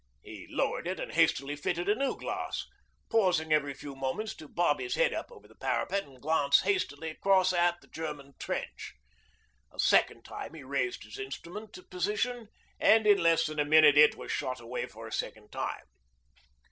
He 0.23 0.47
lowered 0.49 0.87
it 0.87 0.99
and 0.99 1.11
hastily 1.11 1.55
fitted 1.55 1.87
a 1.87 1.93
new 1.93 2.17
glass, 2.17 2.65
pausing 3.11 3.53
every 3.53 3.75
few 3.75 3.95
moments 3.95 4.33
to 4.37 4.47
bob 4.47 4.79
his 4.79 4.95
head 4.95 5.13
up 5.13 5.31
over 5.31 5.47
the 5.47 5.53
parapet 5.53 6.05
and 6.05 6.19
glance 6.19 6.61
hastily 6.61 7.11
across 7.11 7.53
at 7.53 7.79
the 7.81 7.87
German 7.87 8.33
trench. 8.39 8.95
A 9.71 9.77
second 9.77 10.25
time 10.25 10.55
he 10.55 10.63
raised 10.63 11.03
his 11.03 11.19
instrument 11.19 11.71
to 11.73 11.83
position 11.83 12.47
and 12.79 13.05
in 13.05 13.19
less 13.21 13.45
than 13.45 13.59
a 13.59 13.63
minute 13.63 13.95
it 13.95 14.15
was 14.15 14.31
shot 14.31 14.59
away 14.59 14.87
for 14.87 15.05
a 15.07 15.11
second 15.13 15.51
time. 15.51 15.83